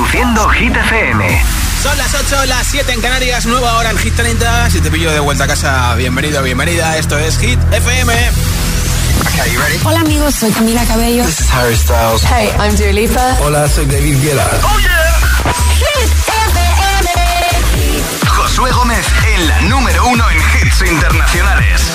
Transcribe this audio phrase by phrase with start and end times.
[0.00, 1.42] Introduciendo Hit FM.
[1.82, 4.70] Son las 8, las 7 en Canarias, nueva hora en Hit 30.
[4.70, 6.96] Si te pillo de vuelta a casa, bienvenido, bienvenida.
[6.96, 8.10] Esto es Hit FM.
[8.10, 11.26] Okay, you Hola amigos, soy Camila Cabello.
[11.26, 12.22] This is Harry Styles.
[12.22, 13.36] Hey, I'm Dua Lipa.
[13.42, 14.48] Hola, soy David Guetta.
[14.62, 15.54] Oh yeah.
[15.76, 16.12] Hit
[16.48, 18.24] FM.
[18.26, 21.92] Josué Gómez en la número uno en hits internacionales.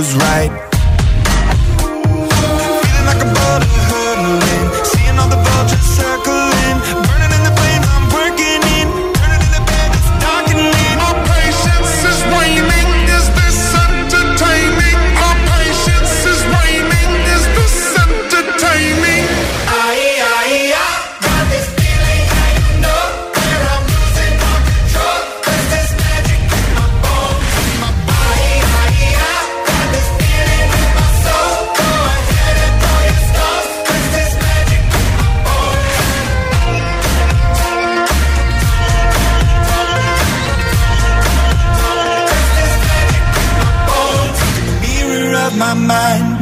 [0.00, 0.59] was right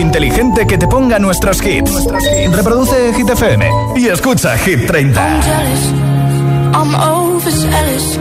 [0.00, 2.06] inteligente que te ponga nuestros hits.
[2.52, 5.20] Reproduce Hit FM y escucha Hit 30.
[5.20, 8.18] I'm jealous, overzealous.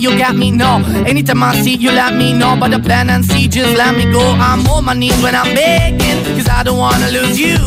[0.00, 0.82] you got me, no.
[1.06, 2.56] Anytime I see you, let me know.
[2.58, 4.20] But the plan and see, just let me go.
[4.38, 7.58] I'm on my knees when I'm begging, cause I don't wanna lose you.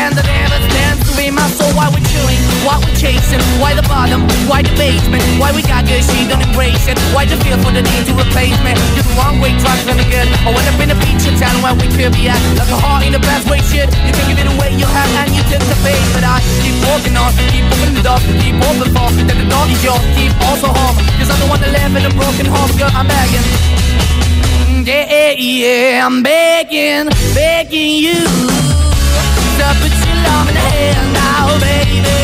[0.00, 1.68] man that ever stands to be my soul.
[1.76, 2.40] Why we chewing?
[2.64, 3.40] Why we chasing?
[3.60, 4.24] Why the bottom?
[4.48, 5.20] Why the basement?
[5.36, 6.00] Why we got good?
[6.00, 6.96] She don't embrace it.
[7.12, 8.72] Why the feel for the need to replace me?
[8.96, 10.26] You're the wrong way, trying to good.
[10.48, 12.40] I went up in a feature town where we could be at.
[12.56, 13.92] Like a heart in the best way, shit.
[14.08, 16.00] You can give it away, you have, and you took the bait.
[16.16, 19.08] But I keep walking on, keep moving the door, keep open for.
[19.26, 20.96] That the dog is yours, keep also home.
[21.20, 23.44] Cause don't wanna live in a broken home, girl, I'm begging.
[24.80, 27.04] Yeah, mm, yeah, yeah, I'm begging,
[27.36, 28.59] begging you
[29.60, 32.18] your now, baby.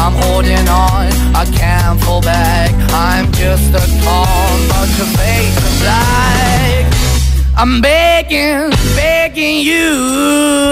[0.01, 1.03] I'm holding on,
[1.41, 2.69] I can't fall back.
[3.03, 6.85] I'm just a call, but your face black.
[7.57, 10.71] I'm begging, begging you.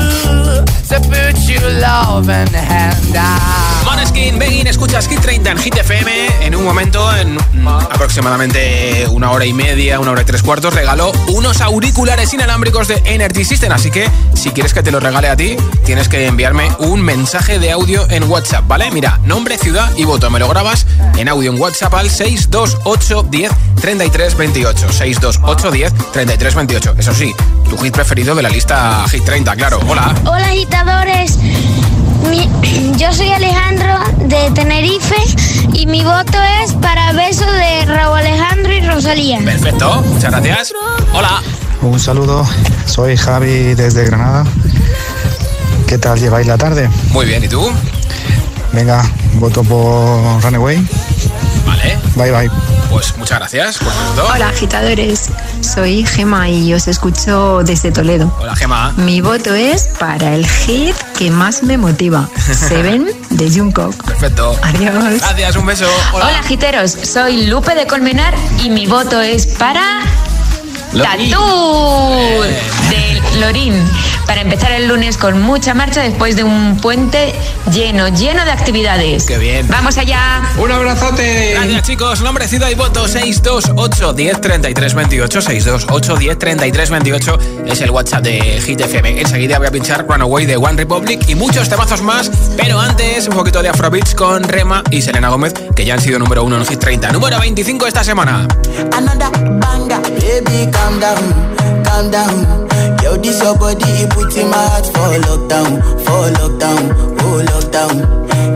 [4.68, 6.46] escuchas Hit 30 en Hit FM.
[6.46, 7.36] En un momento, en
[7.90, 13.02] aproximadamente una hora y media, una hora y tres cuartos, regaló unos auriculares inalámbricos de
[13.04, 13.72] Energy System.
[13.72, 17.58] Así que si quieres que te los regale a ti, tienes que enviarme un mensaje
[17.58, 18.90] de audio en WhatsApp, ¿vale?
[18.92, 20.30] Mira, nombre, ciudad y voto.
[20.30, 20.86] Me lo grabas
[21.18, 24.92] en audio en WhatsApp al 628 10 33 28.
[24.92, 26.94] 628 10 33 28.
[26.98, 27.34] Eso sí,
[27.68, 29.78] tu hit preferido de la lista Hit 30, claro.
[29.86, 30.14] Hola.
[30.24, 31.38] Hola, agitadores.
[32.98, 33.94] yo soy Alejandro
[34.26, 35.14] de Tenerife
[35.74, 39.38] y mi voto es para beso de Raúl Alejandro y Rosalía.
[39.44, 40.72] Perfecto, muchas gracias.
[41.12, 41.42] Hola.
[41.82, 42.46] Un saludo,
[42.86, 44.44] soy Javi desde Granada.
[45.86, 46.88] ¿Qué tal lleváis la tarde?
[47.10, 47.70] Muy bien, ¿y tú?
[48.72, 50.82] Venga, voto por Runaway.
[51.66, 51.98] Vale.
[52.16, 52.71] Bye bye.
[52.92, 53.90] Pues muchas gracias por
[54.30, 55.30] Hola, agitadores.
[55.62, 58.34] Soy Gema y os escucho desde Toledo.
[58.38, 58.92] Hola, Gema.
[58.98, 62.28] Mi voto es para el hit que más me motiva:
[62.68, 63.96] Seven de Jungkook.
[64.04, 64.54] Perfecto.
[64.60, 65.20] Adiós.
[65.22, 65.86] Gracias, un beso.
[66.12, 66.26] Hola.
[66.28, 66.90] Hola, agiteros.
[66.90, 69.80] Soy Lupe de Colmenar y mi voto es para.
[70.92, 72.42] Tatú
[72.90, 73.74] De Lorín.
[74.26, 77.34] Para empezar el lunes con mucha marcha después de un puente
[77.72, 79.24] lleno, lleno de actividades.
[79.24, 79.66] ¡Qué bien!
[79.68, 80.42] ¡Vamos allá!
[80.58, 81.52] ¡Un abrazote!
[81.54, 82.20] Gracias, chicos.
[82.20, 84.70] Nombrecida y voto 628 10 28.
[85.40, 86.38] 628 10
[86.90, 89.20] 28 es el WhatsApp de Hit FM.
[89.20, 92.30] Enseguida voy a pinchar Runaway de One Republic y muchos temazos más.
[92.56, 96.18] Pero antes, un poquito de Afrobeats con Rema y Selena Gómez, que ya han sido
[96.20, 97.10] número uno en Hit 30.
[97.12, 98.46] Número 25 esta semana.
[98.88, 101.22] banga, baby, calm down,
[101.86, 102.34] calm down.
[103.02, 105.70] Yo, this your body, it puts in my heart for lockdown,
[106.04, 106.82] for lockdown,
[107.22, 107.94] oh lockdown.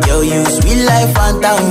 [0.07, 1.63] Yo, you sweet life, phantom,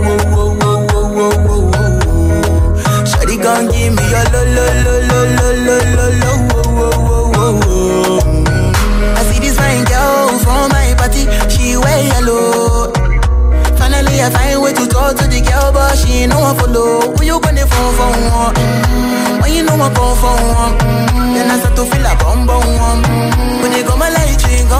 [3.44, 4.02] gon' give me I
[9.28, 12.88] see this fine girl from my party, she wear yellow.
[13.78, 17.38] Finally I find way to talk to the girl, but she ain't no Who you
[17.44, 18.14] gonna phone for
[19.44, 20.72] When you know for
[21.36, 24.80] then I start to feel a bum When you go my light, she go.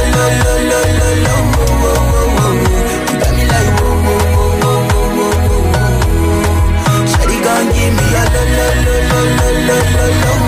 [9.67, 10.42] lo, lo, lo.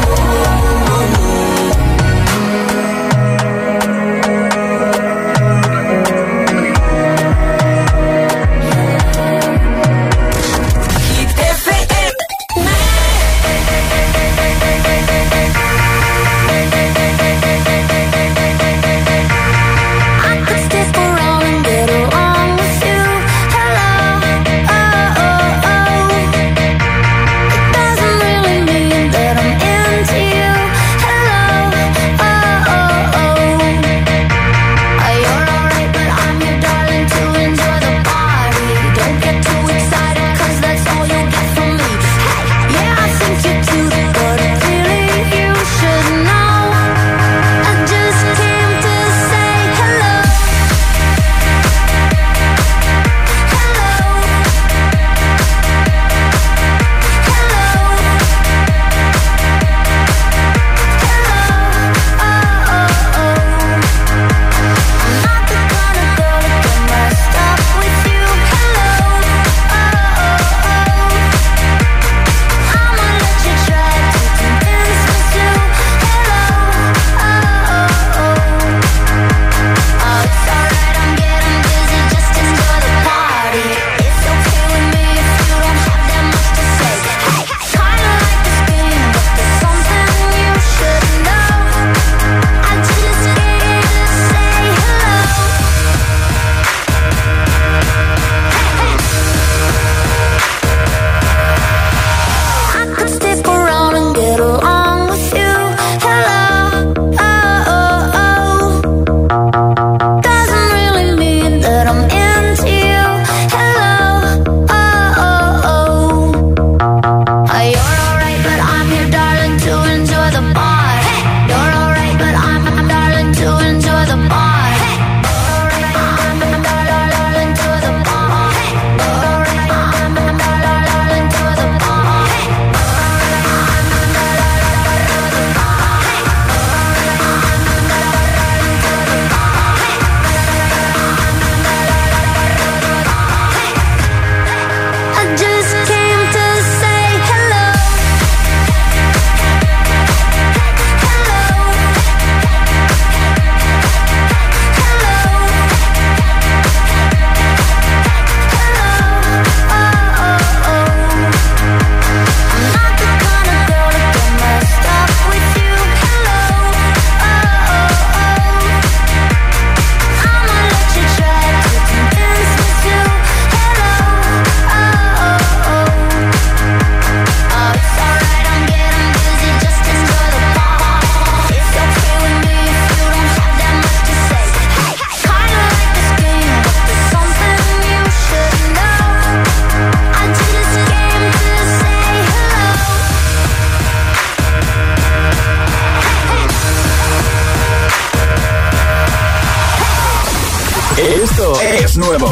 [201.96, 202.28] nuevo.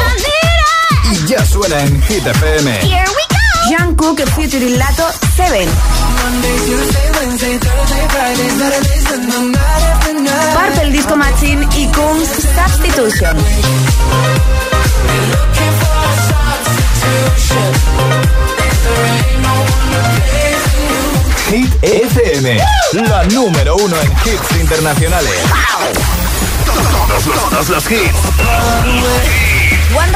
[1.13, 2.71] Y ya suena en Hit FM.
[2.85, 3.37] Here we go.
[3.71, 5.05] Jan Cook, Future y Lato,
[5.37, 5.69] Seven.
[10.55, 13.37] Purple Disco Machine y Kungs Substitution.
[21.51, 22.61] Hit FM,
[22.93, 25.31] la número uno en hits internacionales.
[25.43, 26.12] Wow.
[27.15, 27.25] One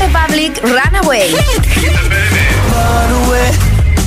[0.00, 1.28] Republic Runaway.
[1.28, 1.34] away,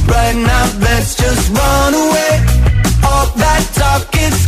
[0.08, 2.36] right now let's just run away.
[3.04, 4.40] All that talk is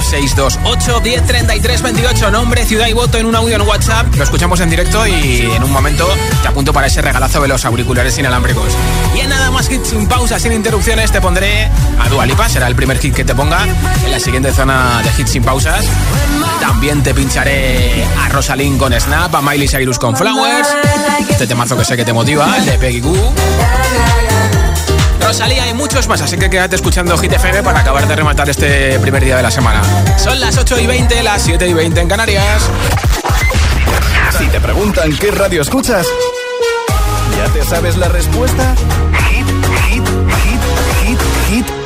[0.00, 2.30] 628 10 28.
[2.30, 4.06] Nombre, ciudad y voto en un audio en WhatsApp.
[4.16, 6.08] Lo escuchamos en directo y en un momento
[6.40, 8.70] te apunto para ese regalazo de los auriculares inalámbricos.
[9.14, 12.48] Y en nada más hits sin pausa, sin interrupciones, te pondré a Dualipa.
[12.48, 13.64] Será el primer hit que te ponga
[14.04, 15.84] en la siguiente zona de hits sin pausas.
[16.60, 20.68] También te pincharé a Rosalind con Snap, a Miley Cyrus con Flowers.
[21.28, 23.32] Este temazo que sé que te motiva, el de Peggy Goo
[25.32, 28.98] salía y muchos más, así que quédate escuchando Hit FM para acabar de rematar este
[28.98, 29.80] primer día de la semana.
[30.18, 32.62] Son las 8 y 20, las 7 y 20 en Canarias.
[34.38, 36.06] Si te preguntan qué radio escuchas,
[37.36, 38.74] ¿ya te sabes la respuesta?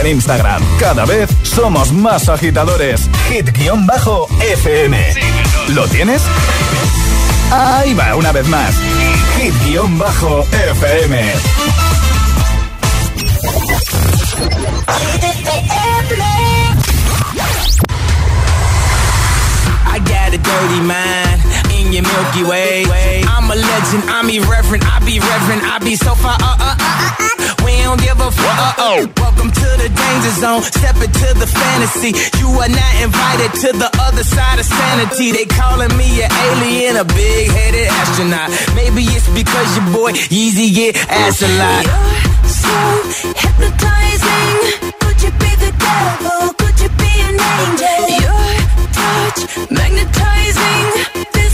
[0.00, 0.62] en Instagram.
[0.78, 3.08] Cada vez somos más agitadores.
[3.28, 5.04] Hit-FM.
[5.70, 6.22] ¿Lo tienes?
[7.50, 8.72] Ahí va, una vez más.
[9.40, 11.24] Hit-FM.
[19.86, 23.24] I got a dirty mind in your Milky Way.
[23.26, 26.36] I'm a legend, I'm irreverent, I be reverent, I be so far.
[26.40, 27.10] uh, uh, uh,
[27.42, 27.43] uh
[27.84, 28.58] don't give a fuck.
[28.64, 29.00] Uh-oh.
[29.22, 30.62] Welcome to the danger zone.
[30.72, 32.10] Step into the fantasy.
[32.40, 35.26] You are not invited to the other side of sanity.
[35.36, 38.48] They calling me an alien, a big headed astronaut.
[38.78, 41.84] Maybe it's because your boy Yeezy get ass a lot.
[41.84, 42.78] You're so
[43.36, 44.56] hypnotizing.
[45.04, 46.40] Could you be the devil?
[46.60, 48.02] Could you be an angel?
[48.24, 48.52] Your
[48.98, 49.38] touch
[49.78, 50.84] magnetizing.
[51.36, 51.53] This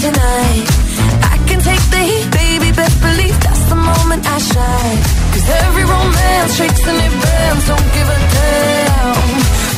[0.00, 0.66] tonight.
[1.32, 4.98] I can take the heat, baby, best believe that's the moment I shine.
[5.34, 9.30] Cause every romance shakes and it bends, don't give a damn.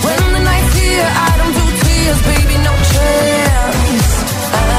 [0.04, 4.12] When the night's here, I don't do tears, baby, no chance.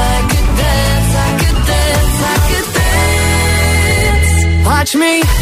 [0.06, 4.66] I could dance, I could dance, I could dance.
[4.70, 5.41] Watch me.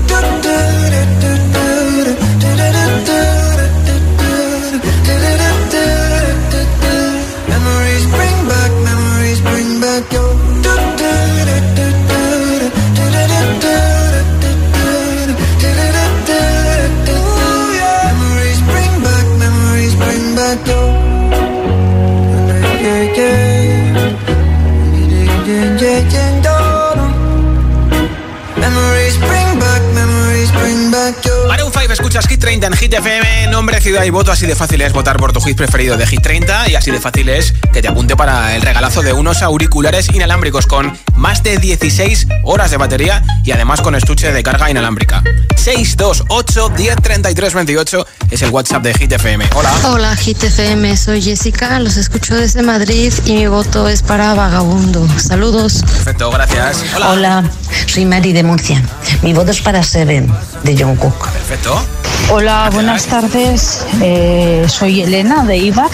[32.91, 32.99] Hit
[33.49, 34.33] nombre, ciudad y voto.
[34.33, 36.99] Así de fácil es votar por tu hit preferido de Hit 30 y así de
[36.99, 41.55] fácil es que te apunte para el regalazo de unos auriculares inalámbricos con más de
[41.57, 45.23] 16 horas de batería y además con estuche de carga inalámbrica.
[45.55, 49.45] 628 es el WhatsApp de Hit FM.
[49.55, 49.71] Hola.
[49.85, 55.07] Hola Hit FM, soy Jessica, los escucho desde Madrid y mi voto es para Vagabundo.
[55.17, 55.75] Saludos.
[55.81, 56.83] Perfecto, gracias.
[56.97, 57.07] Hola.
[57.09, 57.41] Hola,
[57.85, 58.83] soy Mary de Murcia.
[59.21, 60.29] Mi voto es para Seven
[60.63, 61.81] de John Perfecto.
[62.29, 63.85] Hola, buenas tardes.
[64.01, 65.85] Eh, soy Elena de IVA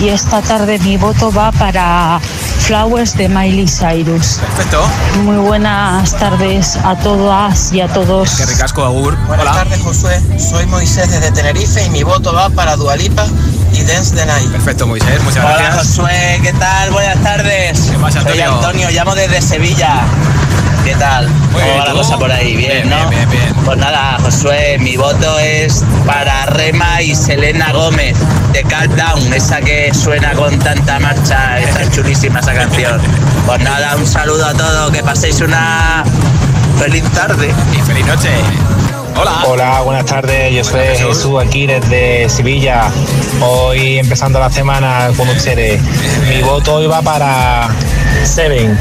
[0.00, 2.18] y esta tarde mi voto va para
[2.58, 4.38] Flowers de Miley Cyrus.
[4.40, 4.82] Perfecto.
[5.22, 8.30] Muy buenas tardes a todas y a todos.
[8.36, 9.16] Qué ricasco, Agur.
[9.28, 10.20] Buenas tardes, Josué.
[10.40, 13.24] Soy Moisés desde Tenerife y mi voto va para Dualipa
[13.72, 14.50] y Dance the Night.
[14.50, 15.70] Perfecto, Moisés, muchas gracias.
[15.70, 16.90] Hola, Josué, ¿qué tal?
[16.90, 17.78] Buenas tardes.
[17.92, 18.44] ¿Qué pasa, Antonio?
[18.46, 20.02] Soy Antonio, llamo desde Sevilla.
[20.84, 21.26] ¿Qué tal?
[21.50, 22.56] ¿Cómo va la cosa por ahí?
[22.56, 23.08] Bien, ¿no?
[23.08, 28.14] Bien, bien, pues nada, Josué, mi voto es para Rema y Selena Gómez
[28.52, 33.00] de Countdown, esa que suena con tanta marcha, está chulísima esa canción.
[33.46, 36.04] Pues nada, un saludo a todos, que paséis una
[36.78, 37.50] feliz tarde.
[37.72, 38.28] Y feliz noche.
[39.16, 39.42] Hola.
[39.46, 40.52] Hola, buenas tardes.
[40.54, 41.42] Yo soy Jesús.
[41.42, 42.82] aquí desde Sevilla.
[43.40, 45.80] Hoy empezando la semana con ustedes.
[46.28, 47.68] Mi voto hoy va para
[48.26, 48.76] Seven,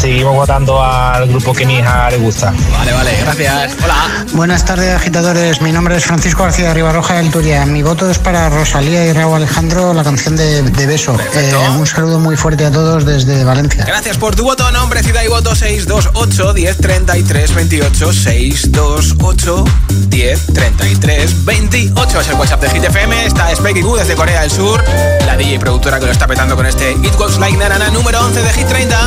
[0.00, 2.52] Seguimos votando al grupo que mi hija le gusta.
[2.72, 3.72] Vale, vale, gracias.
[3.84, 4.26] Hola.
[4.32, 5.60] Buenas tardes, agitadores.
[5.60, 7.66] Mi nombre es Francisco García de Ribarroja del Turia.
[7.66, 11.16] Mi voto es para Rosalía y Raúl Alejandro, la canción de, Beso.
[11.34, 13.84] Eh, un saludo muy fuerte a todos desde Valencia.
[13.84, 19.64] Gracias por tu voto, nombre, ciudad y voto 628 1033 28 628
[20.10, 23.26] 1033 28 es el WhatsApp de GTFM.
[23.26, 24.82] Está Specky Q desde Corea del Sur,
[25.26, 28.42] la DJ productora que lo está petando con este It Goes Like Narana número 11
[28.42, 28.98] de Hit Ainda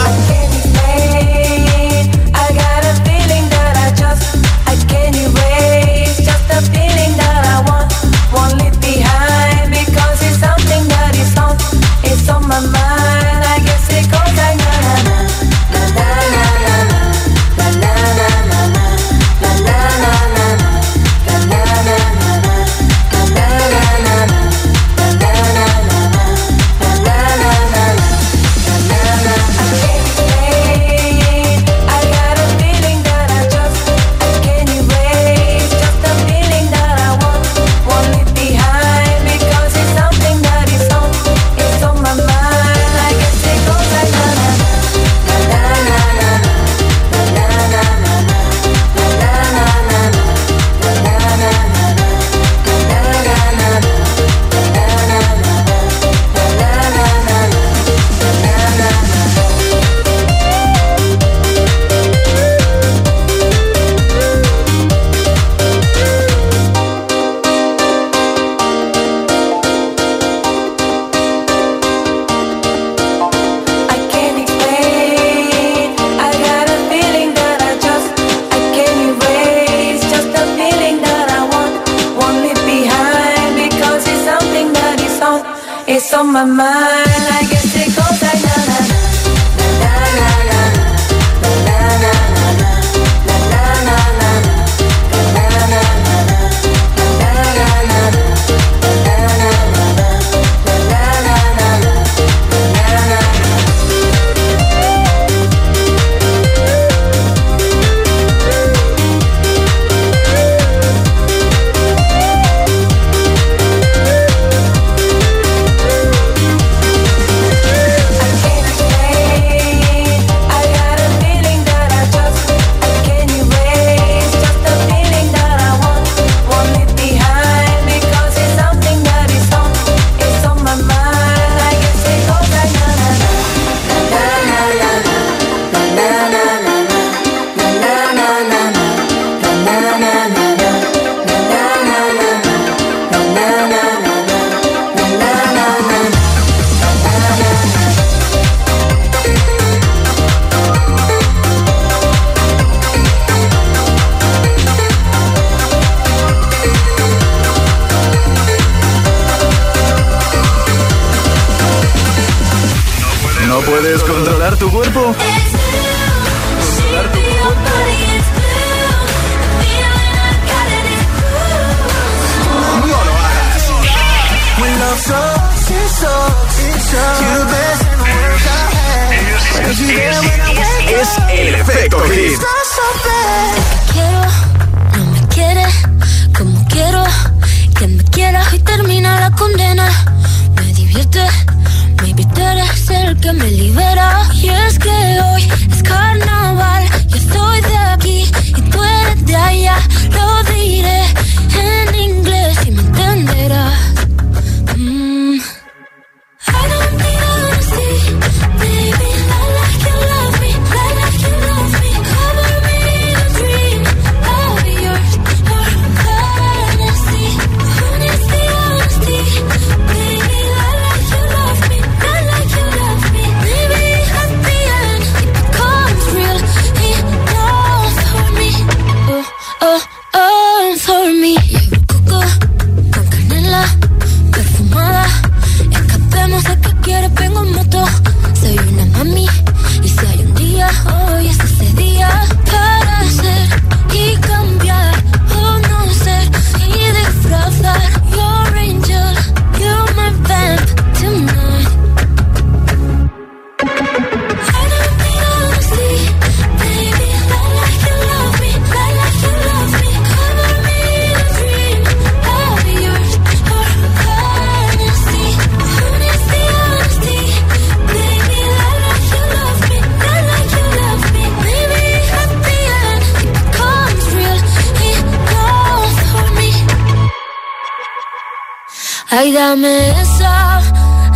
[279.34, 280.60] dame esa,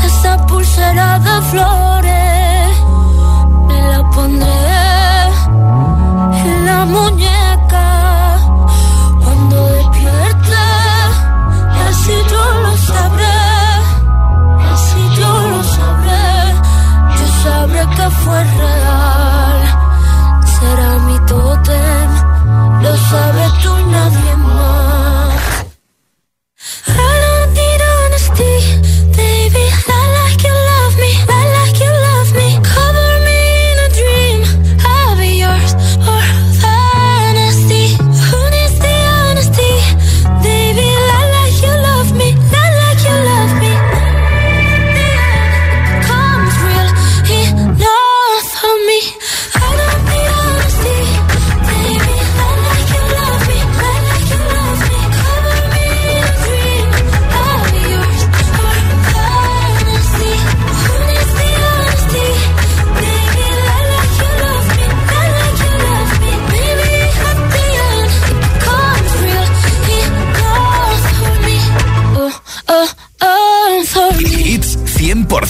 [0.05, 2.14] esa pulsera de flores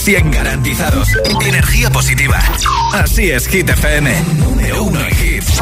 [0.06, 1.08] 100 garantizados.
[1.44, 2.38] Energía positiva.
[2.92, 4.12] Así es, Hit FM.
[4.38, 5.60] Número uno en hits.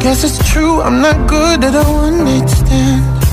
[0.00, 3.26] Guess it's true, I'm not good at a one night stand.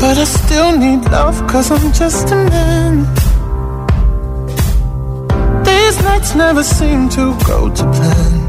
[0.00, 3.04] But I still need love, cause I'm just a man.
[5.62, 8.39] These nights never seem to go to plan.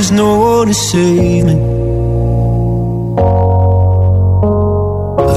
[0.03, 1.55] there's no one to save me.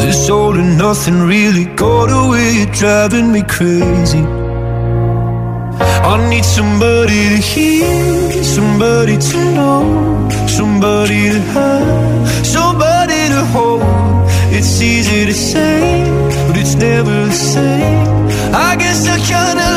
[0.02, 4.24] This all and nothing really got away, driving me crazy.
[6.12, 7.94] I need somebody to hear,
[8.58, 9.80] somebody to know,
[10.48, 13.86] somebody to have, somebody to hold.
[14.58, 15.80] It's easy to say,
[16.48, 18.00] but it's never the same.
[18.70, 19.75] I guess I kinda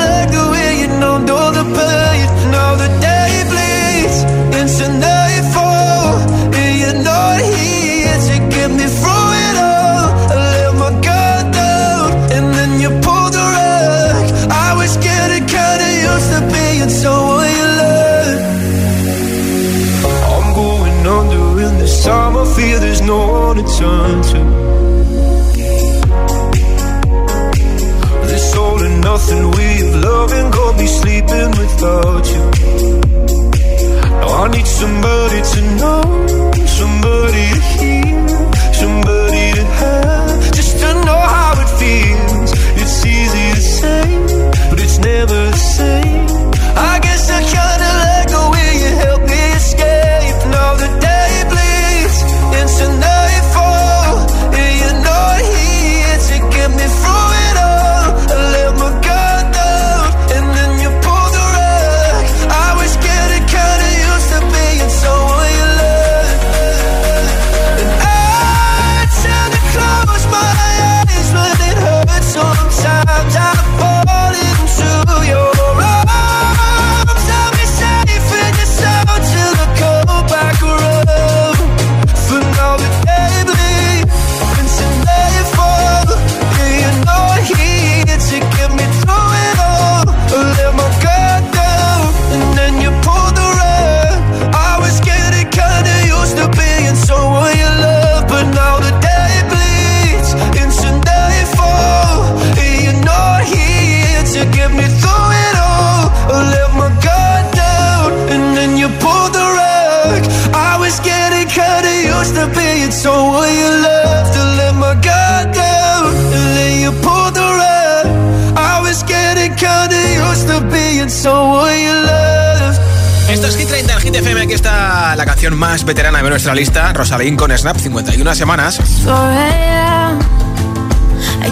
[124.20, 128.80] FM, aquí está la canción más veterana de nuestra lista, Rosalín con Snap, 51 semanas.
[129.06, 130.18] I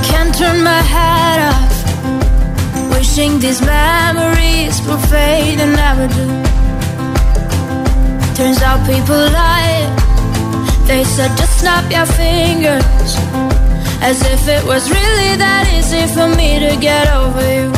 [0.03, 1.85] can't turn my head off,
[2.99, 6.43] wishing these memories will fade and never do.
[8.35, 9.89] Turns out people lie,
[10.89, 12.85] they said just snap your fingers,
[14.01, 17.73] as if it was really that easy for me to get over you.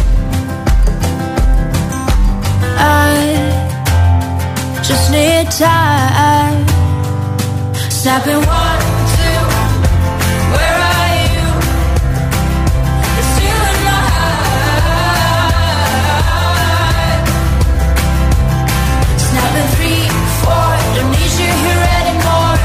[2.80, 3.56] I
[4.88, 6.56] just need time.
[8.00, 8.44] Snapping one,
[9.14, 9.22] two,
[10.54, 11.44] where are you?
[13.18, 13.34] It's
[19.76, 20.06] three,
[20.40, 22.58] four, don't need you here anymore.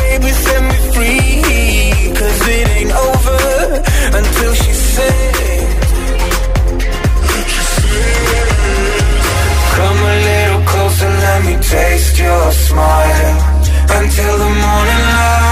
[11.71, 13.37] taste your smile
[14.01, 15.50] until the morning light